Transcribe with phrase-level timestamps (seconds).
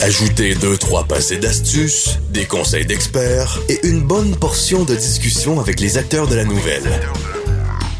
[0.00, 5.78] Ajoutez deux, trois passés d'astuces, des conseils d'experts et une bonne portion de discussion avec
[5.78, 7.00] les acteurs de la nouvelle.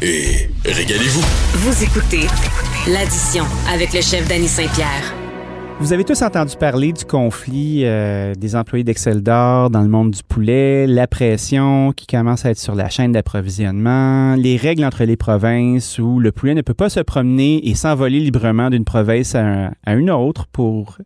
[0.01, 1.23] Et régalez-vous.
[1.53, 2.27] Vous écoutez
[2.87, 5.22] l'addition avec le chef Danny Saint-Pierre.
[5.79, 10.11] Vous avez tous entendu parler du conflit euh, des employés d'Excel d'Or dans le monde
[10.11, 15.03] du poulet, la pression qui commence à être sur la chaîne d'approvisionnement, les règles entre
[15.03, 19.35] les provinces où le poulet ne peut pas se promener et s'envoler librement d'une province
[19.35, 20.99] à, à une autre pour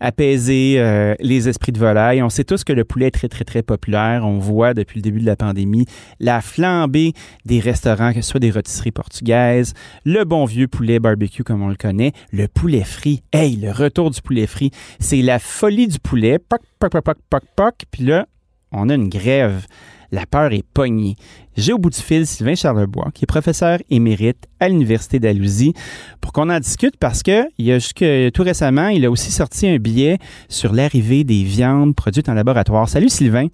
[0.00, 2.22] apaiser euh, les esprits de volaille.
[2.22, 4.24] On sait tous que le poulet est très, très, très populaire.
[4.24, 5.86] On voit depuis le début de la pandémie
[6.20, 7.12] la flambée
[7.44, 11.68] des restaurants, que ce soit des rôtisseries portugaises, le bon vieux poulet barbecue comme on
[11.68, 13.22] le connaît, le poulet frit.
[13.32, 16.38] Hey, le retour du poulet frit, c'est la folie du poulet.
[16.38, 17.74] Poc, poc, poc, poc, poc, poc.
[17.90, 18.26] Puis là,
[18.72, 19.66] on a une grève.
[20.12, 21.16] La peur est pognée.
[21.56, 25.74] J'ai au bout du fil Sylvain Charlebois, qui est professeur émérite à l'Université d'Alousie,
[26.20, 29.32] pour qu'on en discute parce que il y a jusque tout récemment, il a aussi
[29.32, 32.88] sorti un billet sur l'arrivée des viandes produites en laboratoire.
[32.88, 33.48] Salut Sylvain.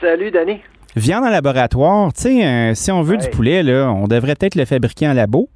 [0.00, 0.60] Salut Danny.
[0.96, 4.56] Viande en laboratoire, tu sais, euh, si on veut du poulet, là, on devrait peut-être
[4.56, 5.48] le fabriquer en labo.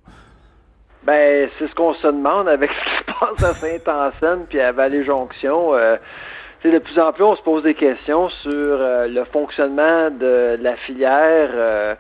[1.07, 4.73] Ben, c'est ce qu'on se demande avec ce qui se passe à Saint-Anselme puis à
[4.73, 5.75] Vallée-Jonction.
[5.75, 5.97] Euh,
[6.71, 10.77] de plus en plus, on se pose des questions sur euh, le fonctionnement de, la
[10.77, 11.95] filière euh,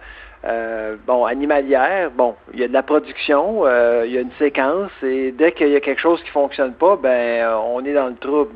[0.45, 2.11] euh, bon, animalière.
[2.11, 3.65] Bon, il y a de la production,
[4.05, 6.97] il y a une séquence, et dès qu'il y a quelque chose qui fonctionne pas,
[6.97, 8.55] ben on est dans le trouble.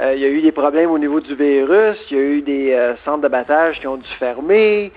[0.00, 2.94] il y a eu des problèmes au niveau du virus, il y a eu des
[3.04, 4.90] centres d'abattage qui ont dû fermer.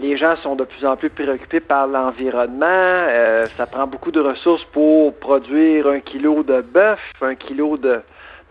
[0.00, 3.06] les gens sont de plus en plus préoccupés par l'environnement.
[3.56, 8.00] ça prend beaucoup de ressources pour produire un kilo de bœuf, un kilo de,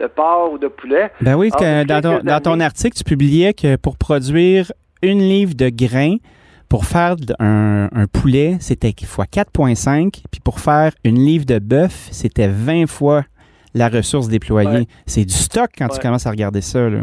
[0.01, 1.11] de porc ou de poulet.
[1.21, 4.71] Ben oui, ah, dans, ton, article, tu publiais que pour produire
[5.01, 6.17] une livre de grains,
[6.69, 12.47] pour faire un, poulet, c'était fois 4,5, puis pour faire une livre de bœuf, c'était
[12.47, 13.23] 20 fois
[13.73, 14.87] la ressource déployée.
[15.05, 16.89] C'est du stock quand tu commences à regarder ça.
[16.89, 17.01] Là.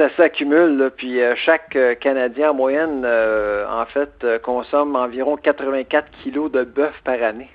[0.00, 6.06] Ça s'accumule, puis euh, chaque euh, Canadien en moyenne, euh, en fait, consomme environ 84
[6.22, 7.50] kilos de bœuf par année.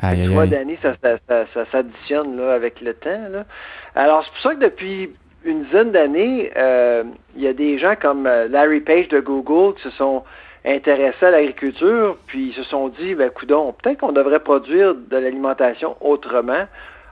[0.00, 0.94] Aïe, mois d'année, ça,
[1.28, 3.44] ça, s'additionne avec le temps.
[3.94, 5.10] Alors, c'est pour ça que depuis
[5.44, 7.04] une dizaine d'années, euh,
[7.36, 10.24] il y a des gens comme euh, Larry Page de Google qui se sont
[10.64, 15.16] intéressés à l'agriculture, puis ils se sont dit, ben, coudon, peut-être qu'on devrait produire de
[15.16, 16.66] l'alimentation autrement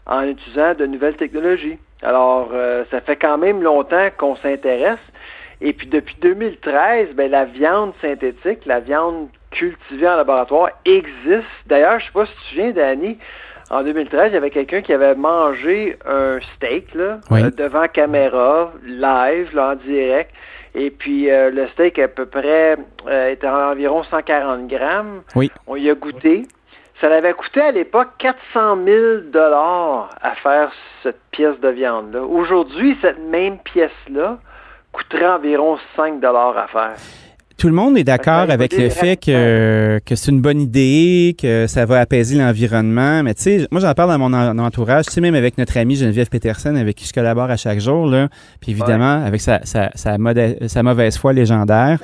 [0.06, 1.78] en utilisant de nouvelles technologies.
[2.02, 4.98] Alors, euh, ça fait quand même longtemps qu'on s'intéresse.
[5.60, 11.47] Et puis depuis 2013, ben, la viande synthétique, la viande cultivée en laboratoire existe.
[11.67, 13.19] D'ailleurs, je sais pas si tu viens, Danny,
[13.71, 18.72] en 2013, il y avait quelqu'un qui avait mangé un steak là, euh, devant caméra,
[18.84, 20.31] live, là, en direct.
[20.75, 22.77] Et puis euh, le steak à peu près
[23.09, 25.22] euh, était environ 140 grammes.
[25.34, 25.50] Oui.
[25.67, 26.47] On y a goûté.
[27.00, 28.99] Ça l'avait coûté à l'époque 400 000
[29.33, 30.71] dollars à faire
[31.03, 32.23] cette pièce de viande-là.
[32.23, 34.38] Aujourd'hui, cette même pièce-là
[34.93, 36.97] coûterait environ 5 dollars à faire.
[37.56, 41.67] Tout le monde est d'accord avec le fait que, que c'est une bonne idée, que
[41.67, 43.22] ça va apaiser l'environnement.
[43.22, 45.97] Mais tu sais, moi j'en parle dans mon entourage, tu sais, même avec notre amie
[45.97, 48.28] Geneviève Peterson, avec qui je collabore à chaque jour, là.
[48.61, 50.19] Puis évidemment, avec sa, sa, sa,
[50.67, 51.99] sa, mauvaise foi légendaire,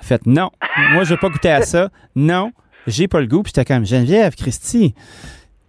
[0.00, 0.50] en fait, non,
[0.92, 1.90] moi je veux pas goûter à ça.
[2.16, 2.52] Non,
[2.86, 3.42] j'ai pas le goût.
[3.42, 4.94] Puis j'étais comme Geneviève, Christy.
[4.94, 5.02] Tu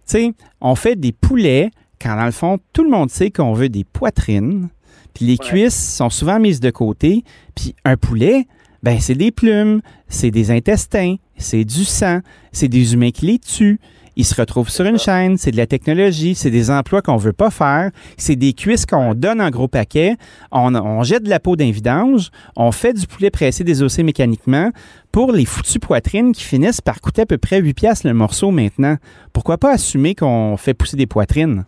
[0.06, 0.32] sais,
[0.62, 1.70] on fait des poulets
[2.00, 4.68] quand dans le fond, tout le monde sait qu'on veut des poitrines.
[5.14, 7.24] Puis les cuisses sont souvent mises de côté.
[7.54, 8.46] Puis un poulet,
[8.86, 12.20] ben c'est des plumes, c'est des intestins, c'est du sang,
[12.52, 13.80] c'est des humains qui les tuent.
[14.14, 17.32] Ils se retrouvent sur une chaîne, c'est de la technologie, c'est des emplois qu'on veut
[17.32, 20.14] pas faire, c'est des cuisses qu'on donne en gros paquets,
[20.52, 24.70] on, jette de la peau d'un vidange, on fait du poulet pressé désossé mécaniquement
[25.10, 28.52] pour les foutues poitrines qui finissent par coûter à peu près 8 piastres le morceau
[28.52, 28.98] maintenant.
[29.32, 31.64] Pourquoi pas assumer qu'on fait pousser des poitrines?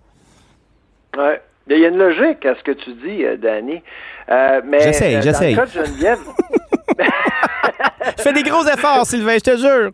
[1.17, 1.43] Ouais.
[1.71, 3.83] Il y a une logique à ce que tu dis, euh, Danny.
[4.31, 6.19] Euh, mais j'essaye, euh, de Geneviève,
[8.19, 9.91] fais des gros efforts, Sylvain, je te jure.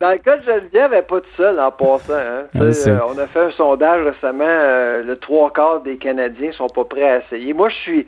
[0.00, 2.14] Dans le cas de Geneviève, elle n'est pas toute seule en passant.
[2.14, 2.44] Hein.
[2.56, 4.44] Euh, on a fait un sondage récemment.
[4.46, 7.52] Euh, le trois quarts des Canadiens sont pas prêts à essayer.
[7.52, 8.06] Moi, je suis.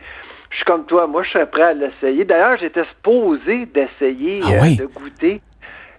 [0.51, 2.27] Je suis comme toi, moi je serais prêt à l'essayer.
[2.27, 5.41] D'ailleurs, j'étais supposé d'essayer, ah euh, de goûter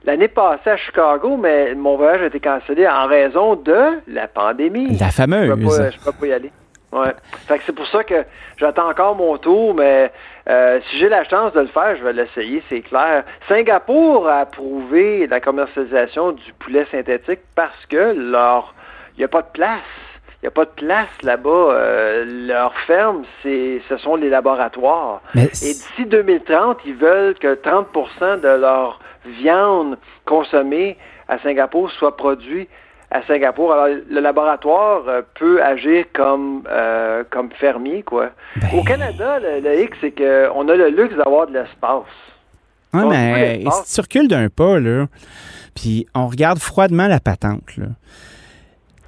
[0.06, 4.96] l'année passée à Chicago, mais mon voyage a été cancellé en raison de la pandémie.
[5.00, 5.48] La fameuse.
[5.48, 6.52] Je ne peux, pas y aller.
[6.94, 7.14] Ouais.
[7.48, 8.24] Fait que c'est pour ça que
[8.58, 10.12] j'attends encore mon tour, mais
[10.48, 13.24] euh, si j'ai la chance de le faire, je vais l'essayer, c'est clair.
[13.48, 18.76] Singapour a approuvé la commercialisation du poulet synthétique parce que leur
[19.16, 19.82] il n'y a pas de place.
[20.42, 21.50] Il n'y a pas de place là-bas.
[21.50, 25.22] Euh, leur ferme, c'est, ce sont les laboratoires.
[25.36, 30.98] Et d'ici 2030, ils veulent que 30% de leur viande consommée
[31.30, 32.70] à Singapour soit produite
[33.14, 33.72] à Singapour.
[33.72, 38.32] Alors, le laboratoire euh, peut agir comme euh, comme fermier, quoi.
[38.58, 38.68] Ben.
[38.74, 42.04] Au Canada, le, X, c'est qu'on a le luxe d'avoir de l'espace.
[42.94, 45.08] Oui, mais si tu recules d'un pas, là,
[45.76, 47.88] puis on regarde froidement la patente, là,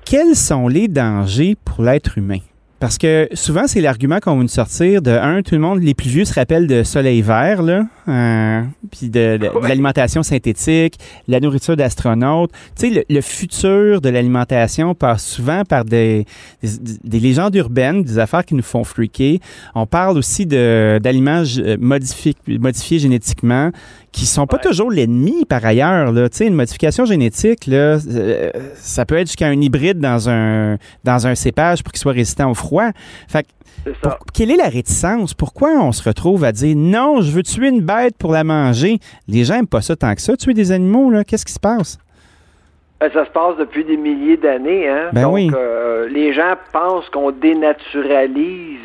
[0.05, 2.39] quels sont les dangers pour l'être humain?
[2.79, 5.93] Parce que souvent, c'est l'argument qu'on va nous sortir de un, tout le monde, les
[5.93, 8.61] plus vieux se rappellent de soleil vert, là, euh,
[8.91, 10.99] puis de, l'alimentation synthétique,
[11.29, 12.51] la nourriture d'astronautes.
[12.77, 16.25] Tu sais, le, futur de l'alimentation passe souvent par des,
[16.61, 19.39] des, légendes urbaines, des affaires qui nous font freaker.
[19.73, 23.71] On parle aussi d'aliments euh, modifiés, modifiés génétiquement
[24.15, 26.13] qui sont pas toujours l'ennemi par ailleurs.
[26.13, 26.29] Là.
[26.29, 30.77] Tu sais, une modification génétique, là, euh, ça peut être jusqu'à un hybride dans un,
[31.03, 32.74] dans un cépage pour qu'il soit résistant au froid.
[33.27, 33.45] Fait
[34.33, 35.33] quelle est la réticence?
[35.33, 38.97] Pourquoi on se retrouve à dire non, je veux tuer une bête pour la manger?
[39.27, 41.09] Les gens n'aiment pas ça tant que ça, tuer des animaux.
[41.11, 41.23] là.
[41.23, 41.99] Qu'est-ce qui se passe?
[42.99, 44.89] Ben, ça se passe depuis des milliers d'années.
[44.89, 45.09] Hein?
[45.13, 48.79] Ben Donc, euh, les gens pensent qu'on dénaturalise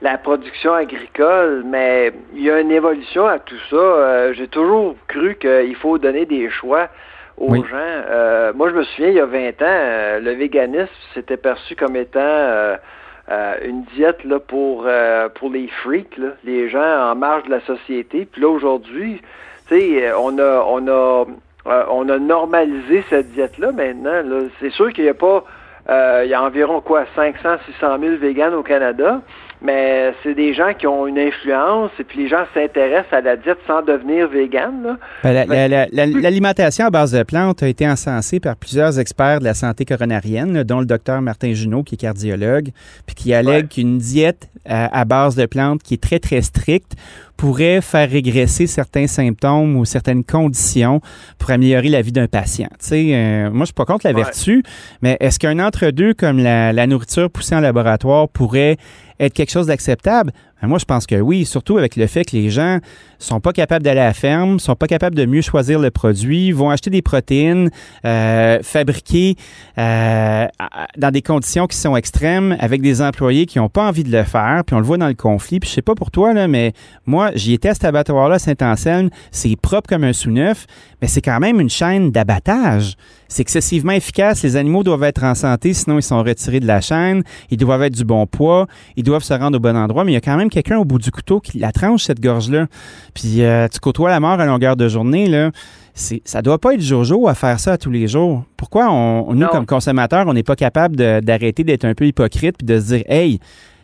[0.00, 3.76] la production agricole, mais il y a une évolution à tout ça.
[3.76, 6.88] Euh, j'ai toujours cru qu'il faut donner des choix
[7.36, 7.62] aux gens.
[7.74, 11.96] Euh, moi, je me souviens, il y a 20 ans, le véganisme s'était perçu comme
[11.96, 12.76] étant
[13.30, 14.86] une diète là, pour,
[15.34, 18.26] pour les freaks, les gens en marge de la société.
[18.30, 19.20] Puis là, aujourd'hui,
[19.70, 21.24] on a, on, a,
[21.90, 24.22] on a normalisé cette diète-là maintenant.
[24.60, 25.44] C'est sûr qu'il n'y a pas...
[26.24, 29.20] il y a environ quoi 500 600 000 véganes au Canada
[29.60, 33.36] mais c'est des gens qui ont une influence et puis les gens s'intéressent à la
[33.36, 34.98] diète sans devenir vegan.
[35.24, 39.84] Ben, l'alimentation à base de plantes a été encensée par plusieurs experts de la santé
[39.84, 42.68] coronarienne, dont le docteur Martin Junot, qui est cardiologue,
[43.06, 46.92] puis qui allègue qu'une diète à, base de plantes qui est très, très stricte
[47.38, 51.00] pourrait faire régresser certains symptômes ou certaines conditions
[51.38, 52.68] pour améliorer la vie d'un patient.
[52.80, 54.64] Tu sais, euh, moi, je suis pas contre la vertu,
[55.02, 58.76] mais est-ce qu'un entre-deux comme la, la nourriture poussée en laboratoire pourrait
[59.20, 60.32] être quelque chose d'acceptable?
[60.62, 62.78] Moi, je pense que oui, surtout avec le fait que les gens
[63.20, 66.50] sont pas capables d'aller à la ferme, sont pas capables de mieux choisir le produit,
[66.50, 67.70] vont acheter des protéines
[68.04, 69.36] euh, fabriquées
[69.78, 70.46] euh,
[70.96, 74.24] dans des conditions qui sont extrêmes, avec des employés qui n'ont pas envie de le
[74.24, 75.60] faire, puis on le voit dans le conflit.
[75.60, 76.72] Puis je sais pas pour toi, mais
[77.06, 80.66] moi, j'y étais à cet abattoir-là Saint-Anselme, c'est propre comme un sous-neuf,
[81.00, 82.96] mais c'est quand même une chaîne d'abattage.
[83.28, 84.42] C'est excessivement efficace.
[84.42, 87.22] Les animaux doivent être en santé, sinon ils sont retirés de la chaîne.
[87.50, 88.66] Ils doivent être du bon poids.
[88.96, 90.04] Ils doivent se rendre au bon endroit.
[90.04, 92.20] Mais il y a quand même quelqu'un au bout du couteau qui la tranche, cette
[92.20, 92.66] gorge-là.
[93.14, 95.50] Puis euh, tu côtoies la mort à longueur de journée, là.
[96.24, 98.44] Ça doit pas être Jojo à faire ça tous les jours.
[98.56, 102.66] Pourquoi on, nous, comme consommateurs, on n'est pas capable d'arrêter d'être un peu hypocrite puis
[102.66, 103.40] de se dire, hey,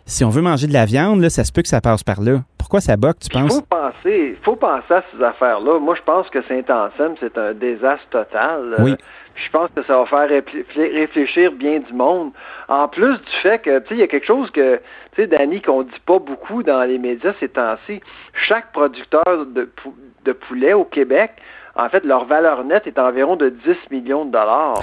[0.07, 2.21] si on veut manger de la viande, là, ça se peut que ça passe par
[2.21, 2.41] là.
[2.59, 3.53] Pourquoi ça boque, tu penses?
[3.53, 5.79] Il faut penser, faut penser à ces affaires-là.
[5.79, 8.77] Moi, je pense que Saint-Anselme, c'est un désastre total.
[8.79, 8.95] Oui.
[9.35, 10.43] je pense que ça va faire
[10.75, 12.33] réfléchir bien du monde.
[12.69, 14.77] En plus du fait que, tu sais, il y a quelque chose que,
[15.15, 18.01] tu sais, Danny, qu'on dit pas beaucoup dans les médias ces temps-ci.
[18.33, 19.71] Chaque producteur de,
[20.25, 21.33] de poulet au Québec,
[21.77, 24.81] en fait, leur valeur nette est environ de 10 millions de dollars.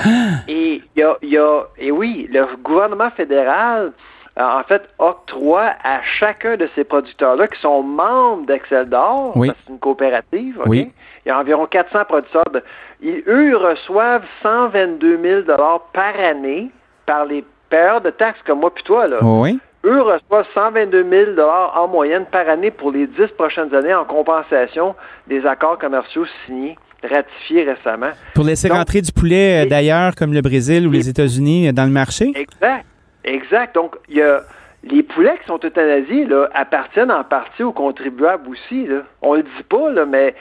[0.48, 3.90] et il y a, y a, et oui, le gouvernement fédéral, euh,
[4.38, 9.80] en fait, octroie à chacun de ces producteurs-là qui sont membres d'Excel d'Or, c'est une
[9.80, 10.90] coopérative, il
[11.26, 12.64] y a environ 400 producteurs, de,
[13.02, 15.58] ils, eux, ils reçoivent 122 000
[15.94, 16.72] par année
[17.06, 19.08] par les payeurs de taxes comme moi puis toi.
[19.08, 19.18] Là.
[19.22, 19.60] Oui.
[19.84, 21.42] Eux reçoivent 122 000
[21.76, 24.96] en moyenne par année pour les dix prochaines années en compensation
[25.28, 28.12] des accords commerciaux signés ratifiés récemment.
[28.36, 31.86] Pour laisser rentrer du poulet euh, d'ailleurs, comme le Brésil ou les États-Unis, euh, dans
[31.86, 32.32] le marché?
[32.36, 32.86] Exact.
[33.24, 33.76] Exact.
[33.76, 34.42] Donc, il y a
[34.84, 38.88] les poulets qui sont euthanasiés là, appartiennent en partie aux contribuables aussi.
[38.88, 39.04] Là.
[39.22, 40.34] On le dit pas, là, mais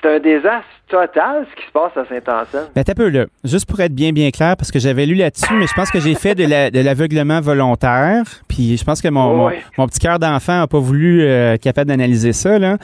[0.00, 2.68] c'est un désastre total ce qui se passe à Saint-Anselme.
[2.74, 3.26] Ben, t'as peu là.
[3.42, 5.98] Juste pour être bien, bien clair, parce que j'avais lu là-dessus, mais je pense que
[5.98, 6.44] j'ai fait de,
[6.82, 8.22] l'aveuglement volontaire.
[8.46, 12.32] Puis je pense que mon, mon, petit cœur d'enfant n'a pas voulu euh, capable d'analyser
[12.32, 12.58] ça.
[12.58, 12.76] Là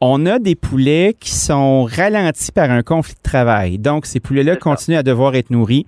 [0.00, 3.78] on a des poulets qui sont ralentis par un conflit de travail.
[3.78, 5.86] Donc, ces poulets-là continuent à devoir être nourris,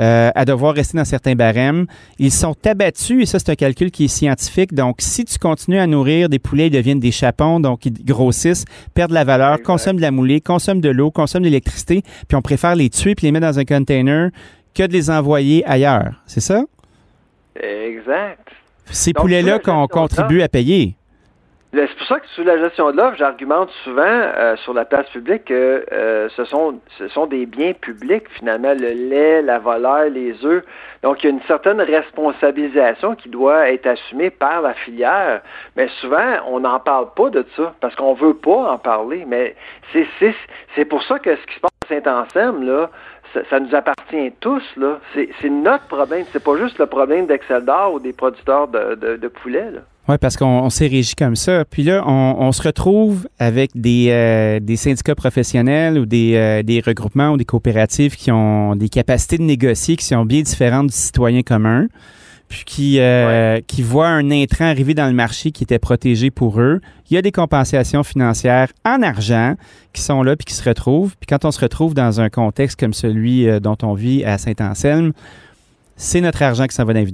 [0.00, 1.86] euh, à devoir rester dans certains barèmes.
[2.18, 4.74] Ils sont abattus, et ça, c'est un calcul qui est scientifique.
[4.74, 8.64] Donc, si tu continues à nourrir des poulets, ils deviennent des chapons, donc ils grossissent,
[8.94, 12.42] perdent la valeur, consomment de la moulée, consomment de l'eau, consomment de l'électricité, puis on
[12.42, 14.30] préfère les tuer puis les mettre dans un container
[14.74, 16.22] que de les envoyer ailleurs.
[16.26, 16.64] C'est ça?
[17.60, 18.48] Exact.
[18.90, 20.96] Ces poulets-là qu'on contribue à payer.
[21.72, 25.08] C'est pour ça que sur la gestion de l'offre, j'argumente souvent euh, sur la place
[25.10, 30.10] publique que euh, ce sont ce sont des biens publics finalement, le lait, la volaille,
[30.10, 30.64] les œufs.
[31.04, 35.42] Donc il y a une certaine responsabilisation qui doit être assumée par la filière.
[35.76, 39.24] Mais souvent on n'en parle pas de ça parce qu'on veut pas en parler.
[39.24, 39.54] Mais
[39.92, 42.90] c'est pour ça que ce qui se passe à Saint-Anselme là,
[43.32, 45.00] ça, nous appartient tous, là.
[45.14, 46.24] C'est notre problème.
[46.32, 49.66] C'est pas juste le problème d'Excel d'or ou des producteurs de, poulet.
[50.08, 51.64] Oui, parce qu'on s'est régi comme ça.
[51.64, 56.80] Puis là, on, se retrouve avec des, euh, des syndicats professionnels ou des, euh, des,
[56.80, 60.96] regroupements ou des coopératives qui ont des capacités de négocier qui sont bien différentes du
[60.96, 61.86] citoyen commun
[62.50, 66.60] puis qui, euh, qui voient un intrant arriver dans le marché qui était protégé pour
[66.60, 66.80] eux.
[67.08, 69.54] Il y a des compensations financières en argent
[69.92, 71.14] qui sont là puis qui se retrouvent.
[71.18, 74.36] Puis quand on se retrouve dans un contexte comme celui euh, dont on vit à
[74.36, 75.12] Saint-Anselme,
[75.96, 77.06] c'est notre argent qui s'en va dans les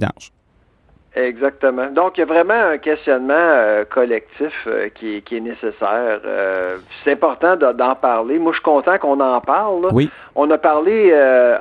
[1.17, 1.87] Exactement.
[1.87, 6.21] Donc, il y a vraiment un questionnement euh, collectif euh, qui, est nécessaire.
[6.25, 8.37] Euh, c'est important d'en parler.
[8.37, 9.87] Moi, je suis content qu'on en parle.
[9.91, 10.09] Oui.
[10.35, 11.11] On a parlé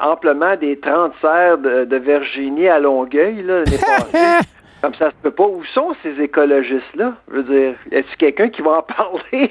[0.03, 4.47] amplement des 30 serres de, Virginie à Longueuil passée.
[4.87, 5.49] Comme ça se peut pas.
[5.49, 7.15] Où sont ces écologistes-là?
[7.29, 9.51] Je veux dire, est-ce quelqu'un qui va en parler?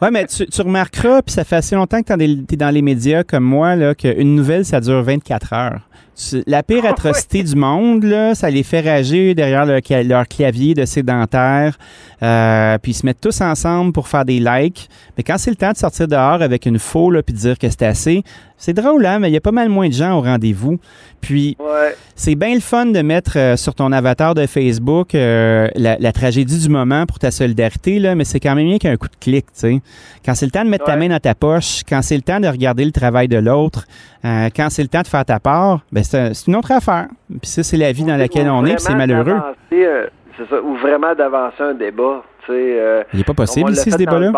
[0.00, 3.22] oui, mais tu, remarqueras, puis ça fait assez longtemps que tu es dans les médias
[3.22, 5.80] comme moi, là, qu'une nouvelle, ça dure 24 heures.
[6.46, 10.84] La pire ah, atrocité du monde, là, ça les fait rager derrière leur, clavier de
[10.84, 11.78] sédentaire.
[12.22, 14.88] Euh, puis ils se mettent tous ensemble pour faire des likes.
[15.16, 17.68] Mais quand c'est le temps de sortir dehors avec une faux puis de dire que
[17.68, 18.22] c'est assez,
[18.58, 20.78] c'est drôle, hein, mais il y a pas mal moins de gens au rendez-vous.
[21.22, 21.56] Puis,
[22.14, 24.69] c'est bien le fun de mettre euh, sur ton avatar de Facebook
[25.14, 28.96] euh, la, tragédie du moment pour ta solidarité, là, mais c'est quand même bien qu'un
[28.96, 29.80] coup de clic, tu sais.
[30.24, 32.40] Quand c'est le temps de mettre ta main dans ta poche, quand c'est le temps
[32.40, 33.84] de regarder le travail de l'autre,
[34.24, 37.08] euh, quand c'est le temps de faire ta part, ben c'est une autre affaire.
[37.28, 39.36] Puis ça, c'est la vie dans laquelle on est, puis c'est malheureux.
[39.70, 42.22] c'est ça, ou vraiment d'avancer un débat.
[42.50, 44.32] Euh, il n'est pas possible ici ce débat-là?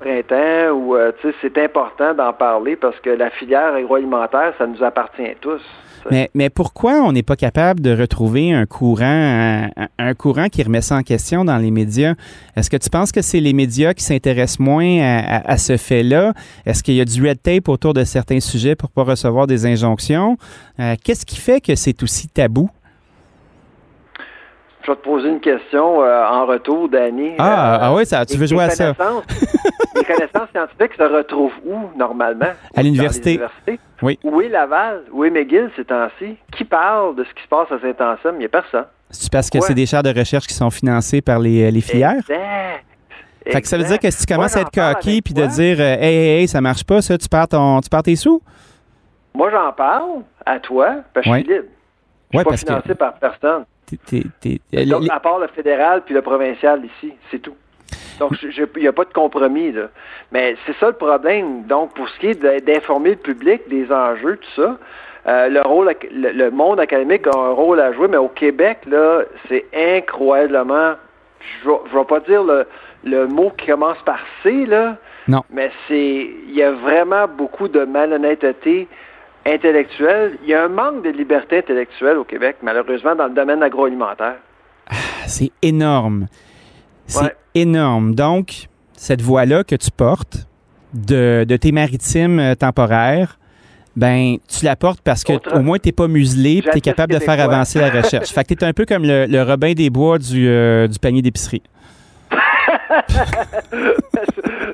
[0.00, 5.34] printemps où euh, c'est important d'en parler parce que la filière agroalimentaire, ça nous appartient
[5.40, 5.62] tous.
[6.10, 10.96] Mais, pourquoi on n'est pas capable de retrouver un courant, un, courant qui remet ça
[10.96, 12.14] en question dans les médias?
[12.56, 16.32] Est-ce que tu penses que c'est les médias qui s'intéressent moins à, ce fait-là?
[16.64, 19.66] Est-ce qu'il y a du red tape autour de certains sujets pour pas recevoir des
[19.66, 20.38] injonctions?
[20.78, 22.70] Euh, qu'est-ce qui fait que c'est aussi tabou?
[24.86, 27.32] Je vais te poser une question euh, en retour, Danny.
[27.38, 28.94] Ah, euh, ah oui, ça, tu veux jouer à ça?
[29.96, 32.52] les connaissances scientifiques se retrouvent où, normalement?
[32.72, 33.40] À l'université.
[34.00, 34.16] Oui.
[34.22, 35.02] Où est Laval?
[35.10, 36.36] Où est McGill ces temps-ci?
[36.56, 38.36] Qui parle de ce qui se passe à Saint-Anselme?
[38.36, 38.84] Il n'y a personne.
[39.10, 42.18] C'est parce que c'est des chaires de recherche qui sont financées par les, les filières?
[42.18, 42.84] Exact.
[43.44, 45.80] Fait que ça veut dire que si tu commences à être coquille puis de dire
[45.80, 48.40] hey, hey, hey, ça marche pas, ça, tu perds, ton, tu perds tes sous?
[49.34, 51.64] Moi, j'en parle à toi, parce que je suis libre.
[52.32, 53.64] Je suis pas financé par personne.
[54.86, 57.56] Donc, à part le fédéral puis le provincial ici, c'est tout.
[58.18, 59.72] Donc, il n'y a pas de compromis.
[59.72, 59.88] Là.
[60.32, 61.64] Mais c'est ça le problème.
[61.64, 64.78] Donc, pour ce qui est d'informer le public des enjeux, tout ça,
[65.26, 69.22] euh, le rôle, le, monde académique a un rôle à jouer, mais au Québec, là,
[69.48, 70.92] c'est incroyablement,
[71.64, 72.64] je ne vais pas dire le,
[73.04, 75.42] le, mot qui commence par C, là, non.
[75.50, 78.86] mais c'est, il y a vraiment beaucoup de malhonnêteté
[79.46, 80.38] intellectuelle.
[80.42, 84.36] Il y a un manque de liberté intellectuelle au Québec, malheureusement, dans le domaine agroalimentaire.
[84.88, 84.94] Ah,
[85.26, 86.26] c'est énorme.
[87.06, 88.14] C'est énorme.
[88.14, 90.46] Donc, cette voie-là que tu portes
[90.92, 93.38] de, tes maritimes euh, temporaires,
[93.94, 97.14] ben tu la portes parce que au moins tu n'es pas muselé, tu es capable
[97.14, 98.28] de faire avancer la recherche.
[98.32, 101.22] fait que tu es un peu comme le, Robin des Bois du, euh, du panier
[101.22, 101.62] d'épicerie.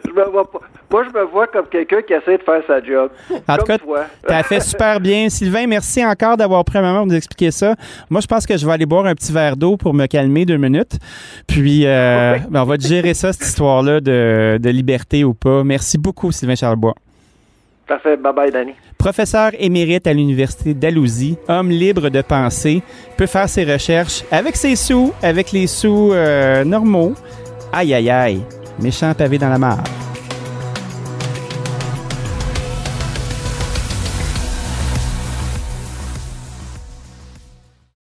[0.05, 0.61] Je me vois pas.
[0.91, 3.11] Moi, je me vois comme quelqu'un qui essaie de faire sa job.
[3.49, 5.29] En tout cas, tu as fait super bien.
[5.29, 7.75] Sylvain, merci encore d'avoir pris un moment pour nous expliquer ça.
[8.11, 10.45] Moi, je pense que je vais aller boire un petit verre d'eau pour me calmer
[10.45, 10.99] deux minutes.
[11.47, 15.65] Puis, euh, ben, on va gérer ça, cette histoire-là de, de liberté ou pas.
[15.65, 16.95] Merci beaucoup, Sylvain Charlebois.
[17.87, 18.17] Parfait.
[18.17, 18.73] Bye bye, Danny.
[18.97, 22.83] Professeur émérite à l'Université d'Alousie, homme libre de penser,
[23.17, 27.15] peut faire ses recherches avec ses sous, avec les sous euh, normaux.
[27.73, 28.43] Aïe, aïe, aïe.
[28.79, 29.83] Méchant pavé dans la mare.